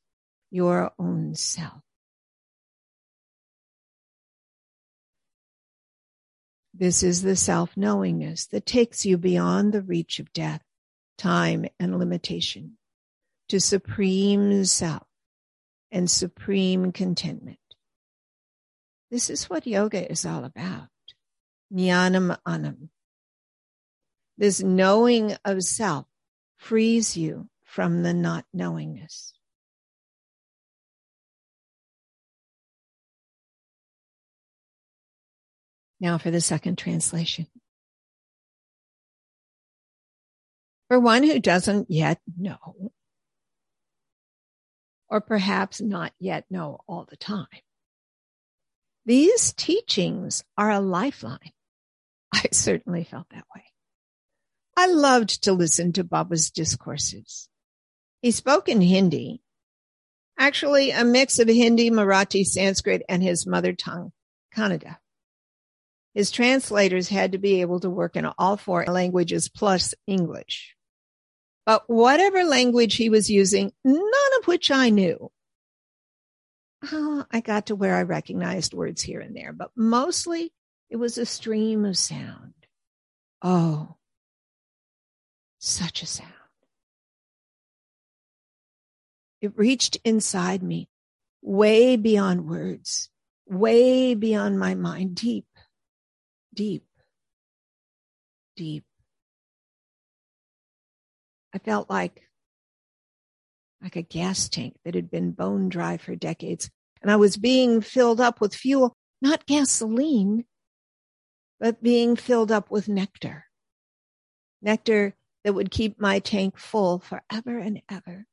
your 0.49 0.91
own 0.97 1.36
self. 1.36 1.81
This 6.79 7.01
is 7.01 7.23
the 7.23 7.35
self 7.35 7.75
knowingness 7.75 8.45
that 8.47 8.67
takes 8.67 9.03
you 9.03 9.17
beyond 9.17 9.73
the 9.73 9.81
reach 9.81 10.19
of 10.19 10.31
death, 10.31 10.61
time, 11.17 11.65
and 11.79 11.97
limitation 11.97 12.77
to 13.49 13.59
supreme 13.59 14.63
self 14.63 15.07
and 15.91 16.09
supreme 16.09 16.91
contentment. 16.91 17.57
This 19.09 19.31
is 19.31 19.49
what 19.49 19.65
yoga 19.65 20.11
is 20.11 20.23
all 20.23 20.45
about. 20.45 20.89
Jnanam 21.73 22.37
anam. 22.45 22.91
This 24.37 24.61
knowing 24.61 25.35
of 25.43 25.63
self 25.63 26.05
frees 26.57 27.17
you 27.17 27.49
from 27.63 28.03
the 28.03 28.13
not 28.13 28.45
knowingness. 28.53 29.33
Now 35.99 36.17
for 36.17 36.31
the 36.31 36.41
second 36.41 36.77
translation. 36.77 37.47
For 40.88 40.99
one 40.99 41.23
who 41.23 41.39
doesn't 41.39 41.89
yet 41.89 42.19
know, 42.38 42.91
or 45.10 45.21
perhaps 45.21 45.81
not 45.81 46.13
yet 46.19 46.45
know 46.49 46.79
all 46.88 47.05
the 47.10 47.17
time, 47.17 47.47
these 49.05 49.53
teachings 49.53 50.43
are 50.57 50.71
a 50.71 50.79
lifeline. 50.79 51.51
I 52.33 52.45
certainly 52.51 53.03
felt 53.03 53.27
that 53.31 53.45
way. 53.55 53.63
I 54.77 54.88
loved 54.88 55.43
to 55.43 55.53
listen 55.53 55.93
to 55.93 56.03
Baba's 56.03 56.51
discourses. 56.51 57.49
He 58.21 58.31
spoke 58.31 58.69
in 58.69 58.81
Hindi, 58.81 59.41
actually 60.38 60.91
a 60.91 61.03
mix 61.03 61.39
of 61.39 61.47
Hindi, 61.47 61.89
Marathi, 61.89 62.45
Sanskrit, 62.45 63.01
and 63.10 63.23
his 63.23 63.47
mother 63.47 63.73
tongue, 63.73 64.12
Kannada. 64.55 64.97
His 66.17 66.32
translators 66.32 67.10
had 67.10 67.34
to 67.34 67.38
be 67.38 67.62
able 67.62 67.80
to 67.82 67.91
work 67.91 68.15
in 68.15 68.25
all 68.25 68.58
four 68.58 68.84
languages 68.88 69.49
plus 69.49 69.93
English. 70.08 70.75
But 71.63 71.84
whatever 71.86 72.43
language 72.43 72.95
he 72.95 73.12
was 73.12 73.30
using, 73.30 73.71
none 73.86 74.34
of 74.39 74.47
which 74.47 74.71
I 74.71 74.89
knew, 74.89 75.32
oh, 76.91 77.23
I 77.30 77.39
got 77.39 77.67
to 77.67 77.75
where 77.75 77.95
I 77.95 78.01
recognized 78.01 78.73
words 78.73 79.03
here 79.03 79.19
and 79.19 79.38
there, 79.38 79.53
but 79.53 79.69
mostly 79.75 80.51
it 80.89 80.95
was 80.95 81.19
a 81.19 81.25
stream 81.27 81.86
of 81.86 81.95
sound. 81.95 82.56
Oh, 83.43 83.97
such 85.60 86.01
a 86.01 86.08
sound. 86.08 86.34
It 89.39 89.56
reached 89.56 89.97
inside 90.03 90.63
me, 90.63 90.89
way 91.43 91.95
beyond 91.95 92.49
words, 92.49 93.12
way 93.45 94.15
beyond 94.15 94.58
my 94.58 94.73
mind, 94.73 95.13
deep, 95.13 95.45
deep, 96.57 96.83
deep. 98.57 98.83
I 101.53 101.59
felt 101.59 101.89
like 101.89 102.23
like 103.81 103.95
a 103.95 104.01
gas 104.01 104.49
tank 104.49 104.75
that 104.83 104.95
had 104.95 105.11
been 105.11 105.31
bone 105.31 105.69
dry 105.69 105.97
for 105.97 106.15
decades. 106.15 106.69
And 107.01 107.11
I 107.11 107.15
was 107.15 107.37
being 107.37 107.79
filled 107.81 108.19
up 108.19 108.41
with 108.41 108.55
fuel, 108.55 108.97
not 109.21 109.45
gasoline, 109.45 110.45
but 111.59 111.83
being 111.83 112.15
filled 112.15 112.51
up 112.51 112.71
with 112.71 112.89
nectar. 112.89 113.45
Nectar 114.63 115.13
that 115.43 115.53
would 115.53 115.69
keep 115.69 116.01
my 116.01 116.17
tank 116.17 116.57
full 116.57 116.97
forever 116.97 117.59
and 117.59 117.83
ever. 117.87 118.25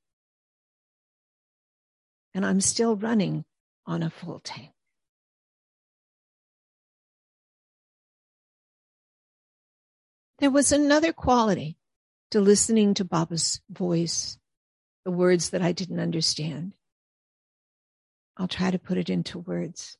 And 2.32 2.46
I'm 2.46 2.62
still 2.62 2.96
running 2.96 3.44
on 3.86 4.02
a 4.02 4.08
full 4.08 4.40
tank. 4.40 4.73
There 10.38 10.50
was 10.50 10.72
another 10.72 11.12
quality 11.12 11.76
to 12.30 12.40
listening 12.40 12.94
to 12.94 13.04
Baba's 13.04 13.60
voice 13.70 14.38
the 15.04 15.10
words 15.10 15.50
that 15.50 15.62
I 15.62 15.72
didn't 15.72 16.00
understand. 16.00 16.72
I'll 18.36 18.48
try 18.48 18.70
to 18.70 18.78
put 18.78 18.98
it 18.98 19.10
into 19.10 19.38
words. 19.38 19.96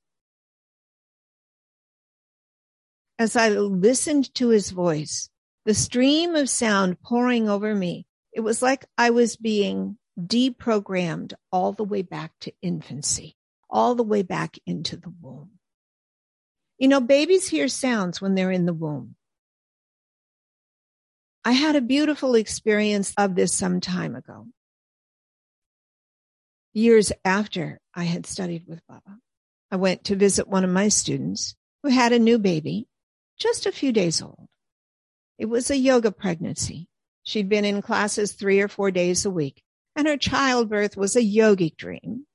As 3.18 3.37
I 3.37 3.51
listened 3.51 4.35
to 4.35 4.49
his 4.49 4.70
voice, 4.70 5.29
the 5.64 5.75
stream 5.75 6.35
of 6.35 6.49
sound 6.49 7.01
pouring 7.01 7.49
over 7.49 7.75
me, 7.75 8.07
it 8.33 8.40
was 8.40 8.61
like 8.61 8.87
I 8.99 9.11
was 9.11 9.37
being 9.37 9.99
deprogrammed 10.20 11.35
all 11.53 11.73
the 11.73 11.85
way 11.85 12.03
back 12.03 12.33
to 12.40 12.53
infancy, 12.61 13.37
all 13.70 13.94
the 13.94 14.03
way 14.03 14.23
back 14.23 14.59
into 14.66 14.97
the 14.97 15.12
womb. 15.20 15.51
You 16.79 16.88
know, 16.88 17.01
babies 17.01 17.49
hear 17.49 17.68
sounds 17.68 18.20
when 18.20 18.35
they're 18.35 18.51
in 18.51 18.66
the 18.66 18.75
womb. 18.75 19.14
I 21.44 21.52
had 21.52 21.76
a 21.76 21.80
beautiful 21.80 22.35
experience 22.35 23.12
of 23.16 23.35
this 23.35 23.52
some 23.52 23.80
time 23.80 24.16
ago 24.16 24.46
years 26.74 27.12
after 27.24 27.80
I 27.94 28.04
had 28.04 28.26
studied 28.26 28.64
with 28.66 28.87
Baba, 28.87 29.18
I 29.70 29.76
went 29.76 30.04
to 30.04 30.16
visit 30.16 30.48
one 30.48 30.64
of 30.64 30.70
my 30.70 30.88
students 30.88 31.54
who 31.83 31.88
had 31.88 32.12
a 32.12 32.18
new 32.18 32.38
baby, 32.38 32.88
just 33.38 33.66
a 33.66 33.72
few 33.72 33.92
days 33.92 34.20
old. 34.20 34.48
It 35.38 35.46
was 35.46 35.70
a 35.70 35.76
yoga 35.76 36.12
pregnancy. 36.12 36.88
She'd 37.22 37.48
been 37.48 37.64
in 37.64 37.80
classes 37.80 38.33
three 38.33 38.61
or 38.61 38.68
four 38.68 38.90
days 38.90 39.24
a 39.24 39.30
week, 39.30 39.62
and 39.96 40.07
her 40.07 40.16
childbirth 40.16 40.96
was 40.96 41.16
a 41.16 41.22
yogic 41.22 41.76
dream. 41.76 42.26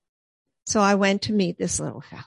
So 0.65 0.80
I 0.80 0.95
went 0.95 1.24
to 1.24 1.34
meet 1.34 1.58
this 1.58 1.80
little 1.80 2.02
fellow. 2.02 2.24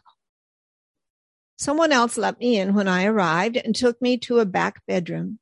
Someone 1.58 1.92
else 1.92 2.16
let 2.16 2.38
me 2.38 2.58
in 2.58 2.74
when 2.74 2.88
I 2.88 3.04
arrived 3.04 3.56
and 3.56 3.74
took 3.74 4.00
me 4.02 4.18
to 4.18 4.40
a 4.40 4.46
back 4.46 4.82
bedroom. 4.86 5.38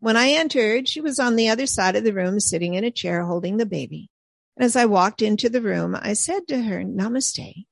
When 0.00 0.16
I 0.16 0.30
entered, 0.30 0.88
she 0.88 1.00
was 1.00 1.18
on 1.18 1.36
the 1.36 1.48
other 1.48 1.66
side 1.66 1.96
of 1.96 2.04
the 2.04 2.12
room, 2.12 2.38
sitting 2.40 2.74
in 2.74 2.84
a 2.84 2.90
chair 2.90 3.24
holding 3.24 3.56
the 3.56 3.66
baby. 3.66 4.10
And 4.56 4.64
as 4.64 4.76
I 4.76 4.86
walked 4.86 5.22
into 5.22 5.48
the 5.48 5.62
room, 5.62 5.96
I 6.00 6.12
said 6.12 6.46
to 6.48 6.62
her, 6.62 6.82
Namaste. 6.82 7.66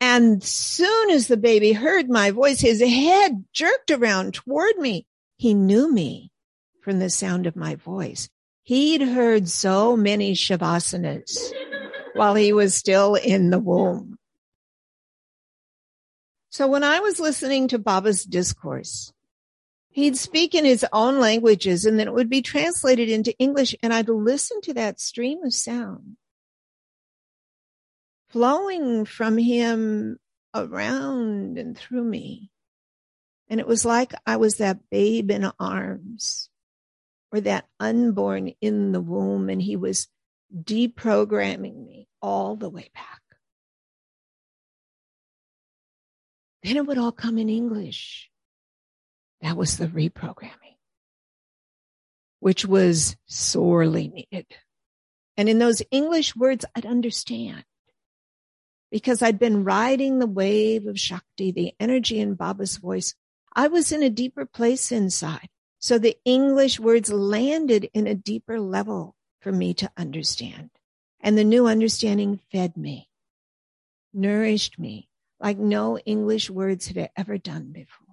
And 0.00 0.42
soon 0.42 1.10
as 1.10 1.26
the 1.26 1.36
baby 1.36 1.72
heard 1.72 2.08
my 2.08 2.30
voice, 2.30 2.60
his 2.60 2.80
head 2.80 3.44
jerked 3.52 3.90
around 3.90 4.34
toward 4.34 4.76
me. 4.76 5.06
He 5.36 5.54
knew 5.54 5.92
me 5.92 6.30
from 6.82 6.98
the 6.98 7.10
sound 7.10 7.46
of 7.46 7.56
my 7.56 7.74
voice. 7.74 8.28
He'd 8.62 9.00
heard 9.00 9.48
so 9.48 9.96
many 9.96 10.34
Shavasanas 10.34 11.52
while 12.14 12.34
he 12.34 12.52
was 12.52 12.74
still 12.74 13.14
in 13.14 13.50
the 13.50 13.58
womb. 13.58 14.18
So 16.50 16.66
when 16.66 16.82
I 16.84 17.00
was 17.00 17.20
listening 17.20 17.68
to 17.68 17.78
Baba's 17.78 18.24
discourse, 18.24 19.12
he'd 19.96 20.16
speak 20.16 20.54
in 20.54 20.66
his 20.66 20.84
own 20.92 21.18
languages 21.18 21.86
and 21.86 21.98
then 21.98 22.06
it 22.06 22.12
would 22.12 22.28
be 22.28 22.42
translated 22.42 23.08
into 23.08 23.36
English 23.38 23.74
and 23.82 23.94
I'd 23.94 24.10
listen 24.10 24.60
to 24.60 24.74
that 24.74 25.00
stream 25.00 25.42
of 25.42 25.54
sound 25.54 26.18
flowing 28.28 29.06
from 29.06 29.38
him 29.38 30.18
around 30.54 31.56
and 31.56 31.78
through 31.78 32.04
me. 32.04 32.50
And 33.48 33.58
it 33.58 33.66
was 33.66 33.86
like 33.86 34.12
I 34.26 34.36
was 34.36 34.56
that 34.56 34.80
babe 34.90 35.30
in 35.30 35.50
arms 35.58 36.50
or 37.32 37.40
that 37.40 37.66
unborn 37.80 38.52
in 38.60 38.92
the 38.92 39.00
womb 39.00 39.48
and 39.48 39.62
he 39.62 39.76
was 39.76 40.08
deprogramming 40.54 41.86
me 41.86 42.06
all 42.20 42.54
the 42.54 42.68
way 42.68 42.90
back. 42.92 43.22
Then 46.62 46.76
it 46.76 46.86
would 46.86 46.98
all 46.98 47.12
come 47.12 47.38
in 47.38 47.48
English. 47.48 48.30
That 49.42 49.56
was 49.56 49.76
the 49.76 49.86
reprogramming, 49.86 50.76
which 52.40 52.64
was 52.64 53.16
sorely 53.26 54.08
needed. 54.08 54.46
And 55.36 55.48
in 55.48 55.58
those 55.58 55.82
English 55.90 56.34
words, 56.34 56.64
I'd 56.74 56.86
understand 56.86 57.64
because 58.90 59.20
I'd 59.22 59.38
been 59.38 59.64
riding 59.64 60.18
the 60.18 60.26
wave 60.26 60.86
of 60.86 60.98
Shakti, 60.98 61.50
the 61.50 61.74
energy 61.78 62.18
in 62.18 62.34
Baba's 62.34 62.76
voice. 62.76 63.14
I 63.54 63.68
was 63.68 63.92
in 63.92 64.02
a 64.02 64.10
deeper 64.10 64.46
place 64.46 64.92
inside. 64.92 65.48
So 65.78 65.98
the 65.98 66.16
English 66.24 66.80
words 66.80 67.12
landed 67.12 67.90
in 67.92 68.06
a 68.06 68.14
deeper 68.14 68.58
level 68.58 69.14
for 69.40 69.52
me 69.52 69.74
to 69.74 69.90
understand. 69.96 70.70
And 71.20 71.36
the 71.36 71.44
new 71.44 71.66
understanding 71.66 72.40
fed 72.50 72.76
me, 72.76 73.08
nourished 74.12 74.78
me 74.78 75.08
like 75.40 75.58
no 75.58 75.98
English 75.98 76.48
words 76.50 76.88
had 76.88 77.10
ever 77.16 77.38
done 77.38 77.72
before. 77.72 78.05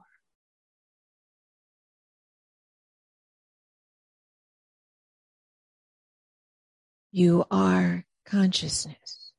You 7.15 7.45
are 7.51 8.05
consciousness. 8.25 9.33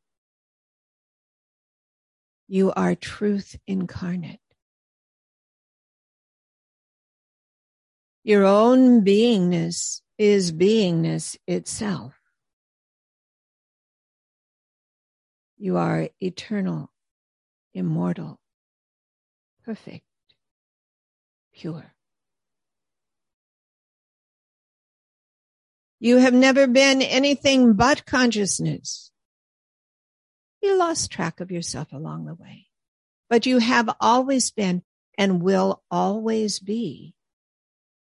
You 2.47 2.73
are 2.73 2.95
truth 2.95 3.57
incarnate. 3.67 4.39
Your 8.23 8.45
own 8.45 9.05
beingness 9.05 10.03
is 10.17 10.53
beingness 10.53 11.37
itself. 11.49 12.15
You 15.59 15.77
are 15.77 16.11
eternal, 16.21 16.93
immortal, 17.75 18.39
perfect, 19.65 20.07
pure. 21.53 21.94
You 26.05 26.19
have 26.19 26.35
never 26.35 26.67
been 26.67 27.01
anything 27.01 27.73
but 27.73 28.05
consciousness. 28.05 29.11
You 30.61 30.77
lost 30.77 31.11
track 31.11 31.41
of 31.41 31.51
yourself 31.51 31.95
along 31.95 32.27
the 32.27 32.35
way, 32.35 32.67
but 33.31 33.47
you 33.47 33.57
have 33.57 33.89
always 34.03 34.51
been 34.51 34.83
and 35.17 35.41
will 35.41 35.83
always 35.91 36.59
be 36.59 37.15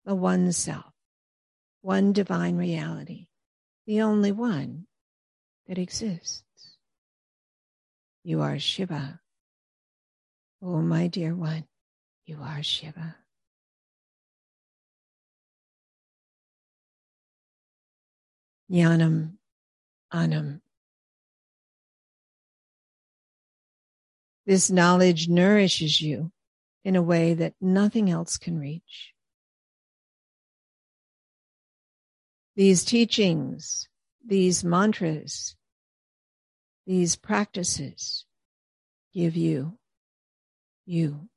the 0.04 0.16
one 0.16 0.50
self, 0.50 0.92
one 1.82 2.12
divine 2.12 2.56
reality, 2.56 3.28
the 3.86 4.02
only 4.02 4.32
one 4.32 4.88
that 5.68 5.78
exists. 5.78 6.42
You 8.24 8.40
are 8.40 8.58
Shiva. 8.58 9.20
Oh, 10.60 10.82
my 10.82 11.06
dear 11.06 11.32
one, 11.32 11.68
you 12.26 12.40
are 12.42 12.60
Shiva. 12.60 13.14
Jnanam 18.70 19.34
Anam. 20.12 20.62
This 24.46 24.70
knowledge 24.70 25.28
nourishes 25.28 26.00
you 26.00 26.30
in 26.84 26.96
a 26.96 27.02
way 27.02 27.34
that 27.34 27.54
nothing 27.60 28.10
else 28.10 28.36
can 28.36 28.58
reach. 28.58 29.12
These 32.56 32.84
teachings, 32.84 33.88
these 34.24 34.62
mantras, 34.62 35.56
these 36.86 37.16
practices 37.16 38.26
give 39.12 39.36
you, 39.36 39.78
you. 40.86 41.28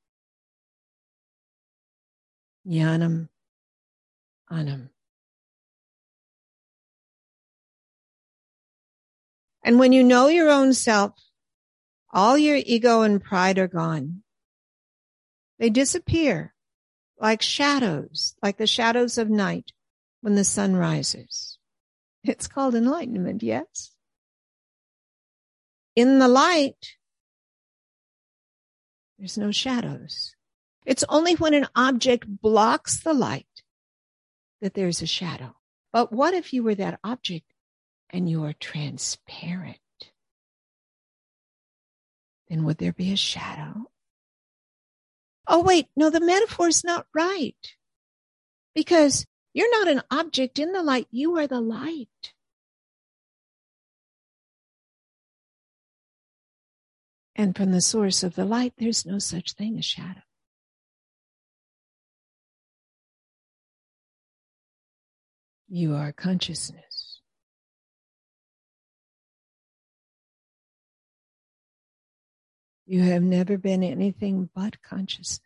Jnanam 2.68 3.30
Anam. 4.52 4.90
And 9.64 9.80
when 9.80 9.92
you 9.92 10.04
know 10.04 10.28
your 10.28 10.50
own 10.50 10.74
self, 10.74 11.14
all 12.12 12.38
your 12.38 12.58
ego 12.58 13.02
and 13.02 13.22
pride 13.22 13.58
are 13.60 13.68
gone. 13.68 14.24
They 15.60 15.70
disappear 15.70 16.54
like 17.20 17.42
shadows, 17.42 18.36
like 18.42 18.58
the 18.58 18.68
shadows 18.68 19.18
of 19.18 19.30
night 19.30 19.72
when 20.22 20.36
the 20.36 20.44
sun 20.44 20.76
rises. 20.76 21.58
It's 22.24 22.48
called 22.48 22.76
enlightenment, 22.76 23.44
yes? 23.44 23.92
in 25.98 26.20
the 26.20 26.28
light, 26.28 26.96
there's 29.18 29.36
no 29.36 29.52
shadows. 29.52 30.36
It's 30.86 31.04
only 31.10 31.34
when 31.34 31.56
an 31.56 31.66
object 31.76 32.28
blocks 32.28 33.02
the 33.02 33.16
light 33.16 33.48
that 34.62 34.76
there's 34.76 35.02
a 35.02 35.08
shadow. 35.08 35.56
But 35.92 36.14
what 36.14 36.36
if 36.36 36.54
you 36.54 36.62
were 36.62 36.76
that 36.76 37.00
object 37.04 37.52
and 38.10 38.30
you 38.30 38.44
are 38.46 38.54
transparent? 38.54 39.78
Then 42.50 42.64
would 42.64 42.78
there 42.78 42.94
be 42.94 43.12
a 43.12 43.18
shadow? 43.18 43.90
Oh, 45.48 45.64
wait, 45.64 45.88
no, 45.96 46.10
the 46.10 46.20
metaphor 46.20 46.68
is 46.68 46.84
not 46.84 47.06
right. 47.14 47.56
Because 48.76 49.26
you're 49.54 49.72
not 49.72 49.88
an 49.88 50.04
object 50.12 50.60
in 50.60 50.72
the 50.72 50.84
light, 50.84 51.08
you 51.10 51.38
are 51.38 51.48
the 51.48 51.62
light. 51.62 52.08
And 57.36 57.56
from 57.56 57.72
the 57.72 57.82
source 57.82 58.24
of 58.24 58.36
the 58.36 58.46
light, 58.46 58.74
there's 58.78 59.06
no 59.06 59.20
such 59.20 59.54
thing 59.54 59.78
as 59.78 59.86
shadow. 59.86 60.22
You 65.70 65.96
are 65.96 66.12
consciousness. 66.12 66.87
You 72.90 73.02
have 73.02 73.22
never 73.22 73.58
been 73.58 73.84
anything 73.84 74.50
but 74.56 74.82
consciousness. 74.82 75.42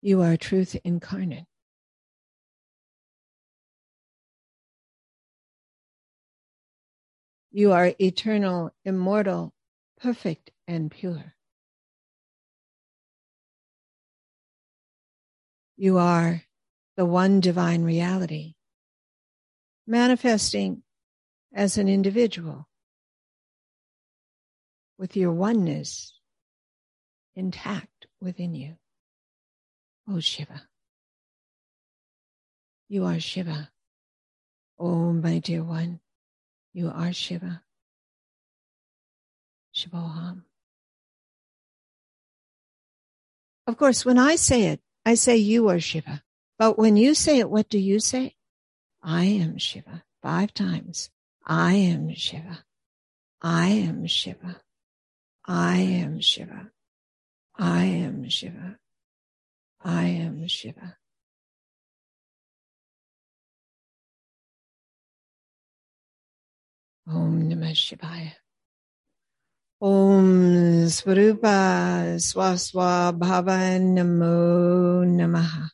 You 0.00 0.22
are 0.22 0.36
truth 0.36 0.76
incarnate. 0.84 1.46
You 7.50 7.72
are 7.72 7.92
eternal, 8.00 8.72
immortal, 8.84 9.52
perfect, 10.00 10.52
and 10.68 10.92
pure. 10.92 11.34
You 15.76 15.98
are 15.98 16.44
the 16.96 17.04
one 17.04 17.40
divine 17.40 17.82
reality, 17.82 18.54
manifesting 19.86 20.82
as 21.54 21.78
an 21.78 21.88
individual 21.88 22.68
with 24.98 25.16
your 25.16 25.32
oneness 25.32 26.18
intact 27.36 28.06
within 28.20 28.54
you. 28.54 28.76
Oh 30.08 30.20
Shiva. 30.20 30.62
You 32.88 33.04
are 33.04 33.18
Shiva. 33.18 33.70
Oh, 34.78 35.12
my 35.12 35.38
dear 35.38 35.62
one, 35.62 36.00
you 36.72 36.90
are 36.90 37.12
Shiva. 37.12 37.62
Shivoham. 39.74 40.42
Of 43.66 43.76
course, 43.76 44.04
when 44.04 44.18
I 44.18 44.36
say 44.36 44.66
it, 44.66 44.80
I 45.06 45.14
say 45.14 45.36
you 45.36 45.68
are 45.68 45.80
Shiva. 45.80 46.22
But 46.58 46.78
when 46.78 46.96
you 46.96 47.14
say 47.14 47.38
it, 47.38 47.50
what 47.50 47.68
do 47.68 47.78
you 47.78 47.98
say? 47.98 48.36
I 49.06 49.24
am 49.24 49.58
Shiva. 49.58 50.02
Five 50.22 50.54
times. 50.54 51.10
I 51.46 51.74
am 51.74 52.14
Shiva. 52.14 52.64
I 53.42 53.68
am 53.68 54.06
Shiva. 54.06 54.62
I 55.44 55.76
am 55.76 56.20
Shiva. 56.20 56.70
I 57.58 57.84
am 57.84 58.26
Shiva. 58.30 58.78
I 59.82 60.04
am 60.06 60.48
Shiva. 60.48 60.96
Om 67.06 67.42
Namah 67.50 67.74
Shivaya. 67.76 68.32
Om 69.82 70.86
Svarupa 70.88 72.16
Swaswa 72.16 73.12
Bhava 73.12 73.78
Namo 73.78 75.04
Namaha. 75.04 75.73